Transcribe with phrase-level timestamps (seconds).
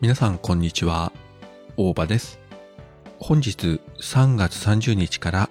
[0.00, 1.12] 皆さんこんにちは。
[1.76, 2.40] 大場です。
[3.18, 5.50] 本日3月30日から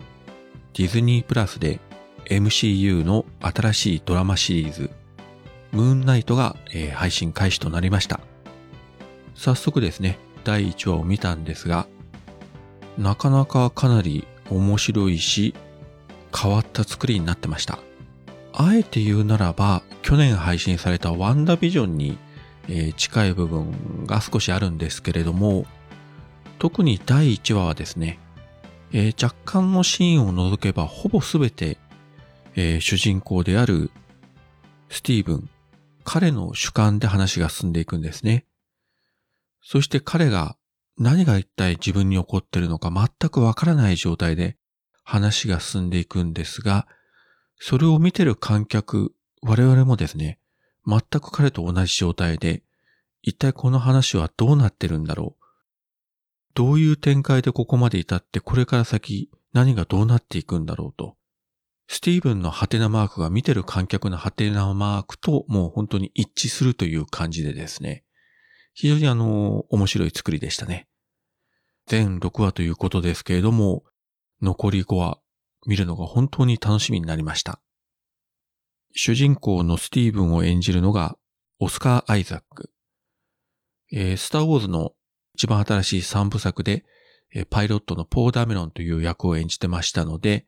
[0.74, 1.80] ディズニープラスで
[2.26, 4.90] MCU の新しいドラマシリーズ
[5.72, 8.22] ムーンナイトが、えー配信開始となりました。
[9.36, 11.86] 早速ですね、第1話を見たんですが、
[12.98, 15.54] なかなかかなり面白いし、
[16.36, 17.78] 変わった作りになってました。
[18.54, 22.18] あえて言うならば、去年配信されたワンダビジョンに、
[22.70, 25.66] え近い部分が少しあるんですけれども、
[26.60, 28.20] 特に第1話はですね、
[28.92, 31.78] えー若干のシーンを除けばほぼ全て、
[32.56, 33.92] えー主人公である
[34.90, 35.50] スティーブン、
[36.04, 38.46] 彼の主観で話が進んでいくんですね。
[39.62, 40.56] そして彼が
[40.98, 44.58] 何が一体自分に起こってるのか全くわからない状態で
[45.04, 46.88] 話が進んでいくんですが、
[47.58, 50.39] それを見てる観客、我々もですね、
[50.90, 52.64] 全く彼と同じ状態で、
[53.22, 55.44] 一体この話はどうなってるんだろう？
[56.56, 61.16] どういう展開でここまで至ってこれから先何がどうなっていくんだろうと？
[61.88, 68.04] スティーブンのハテナマークが見てる観客のハテナマークともう本当に一致するという感じでですね。
[68.74, 70.88] 非常にあの、面白い作りでしたね。
[71.88, 73.84] 全6話ということですけれども、
[74.42, 75.20] 残り5話
[75.66, 77.60] 見るのが本当に楽しみになりました。
[78.96, 81.18] 主人公のスティーブンを演じるのが
[81.60, 82.72] オスカー・アイザック。
[83.92, 84.94] えースター・ウォーズの
[85.36, 86.86] 一番新しい3部作で、
[87.34, 90.46] えーパイロットのポー・ダメロンという役を演じてましたので、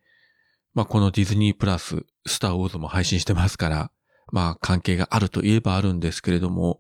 [0.74, 3.92] まあ、このディズニープラス、スター・ウォーズも配信してますから、
[4.32, 6.80] まあ、関係があるといえばあるんですけれども、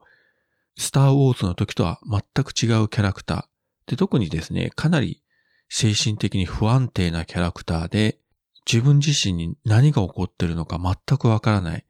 [0.78, 3.92] スター・ウォーズの時とは全く違うキャラクター。
[3.92, 5.22] で、特にですね、かなり
[5.68, 8.21] 精神的に不安定なキャラクターで、
[8.66, 11.86] 自分自身に何が起こってるのか全くわからない。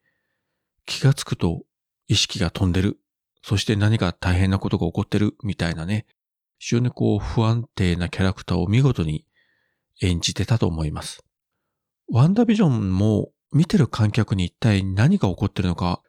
[0.86, 1.64] 気がつくと
[2.08, 3.00] 意識が飛んでる。
[3.44, 6.06] そして何か大変なことが起こってるみたいなね。
[6.60, 9.26] 非常にこう不安定なキャラクターを見事に
[10.02, 11.24] 演じてたと思います。
[12.12, 16.02] ワンダービジョンも見てる観客に一体何が起こってるのか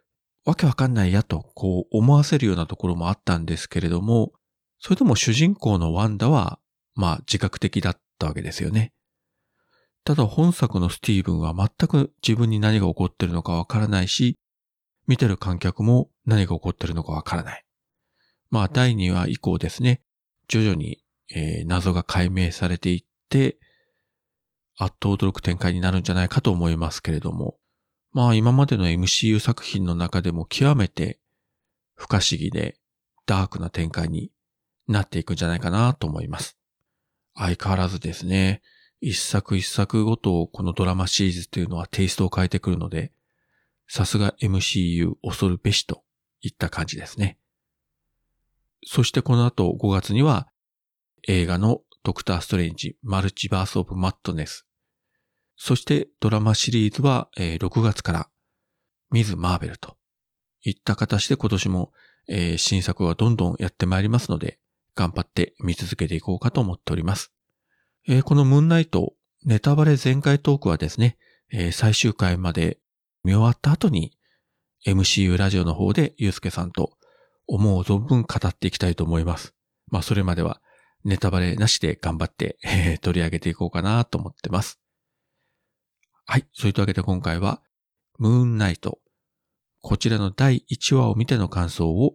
[0.44, 4.32] わけわかんないやとこう思わせるようなところもあったんですけれども、
[4.78, 6.58] それでも主人公のワンダは
[6.94, 8.92] まあ自覚的だったわけですよね。
[10.04, 14.36] ただ本作のスティーブンは全く自分に何が起こってるのかわからないし、
[15.06, 17.64] 見てる観客も何が起こってるのかわからない。
[18.50, 20.02] まあ第2話以降ですね、
[20.48, 21.02] 徐々に、
[21.34, 23.58] えー謎が解明されていって、
[24.76, 27.56] あっと驚く展開になるんじゃないかと思いますけれども、
[28.12, 31.20] まあ今までの MCU 作品の中でも極めて
[31.94, 32.76] 不可思議で
[33.24, 34.32] ダークな展開に
[34.88, 36.58] なっていくんじゃないかなと思います。
[37.34, 38.60] 相変わらずですね、
[39.04, 43.12] 一作一作ごとこのドラマシリーズというのはテイストを変えてくるので、
[43.88, 46.04] さすが MCU 恐るべしと
[46.40, 47.36] いった感じですね。
[48.86, 50.48] そしてこの後5月には
[51.26, 54.68] 映画のドクターストレンジマルチバースオブマットネス。
[55.56, 58.28] そしてドラマシリーズは、6月から
[59.10, 59.96] ミズ・マーベルと
[60.62, 61.92] いった形で今年も、
[62.56, 64.60] 新作はどんどんやってまいりますので
[64.94, 67.32] 頑張って見続けていこうかと思っております。
[68.08, 69.14] えーこのムーンナイト
[69.44, 71.16] ネタバレ全開トークはですね、
[71.52, 72.78] えー最終回まで
[73.22, 74.12] 見終わった後に
[74.86, 76.90] MCU ラジオの方でゆうすけさんと
[77.46, 79.54] 思う存分語っていきたいと思います。
[79.88, 80.60] まあそれまでは
[81.04, 84.80] ネタバレなしで頑張って、えー取り上げていこうかなと思ってます。
[86.26, 86.46] はい。
[86.52, 87.60] そういったわけで今回は、
[88.18, 88.98] ムーンナイト。
[89.80, 92.14] こちらの第1話を見ての感想を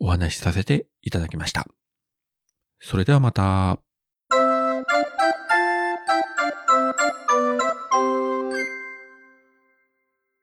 [0.00, 1.66] お話しさせていただきました。
[2.80, 3.78] それではまた。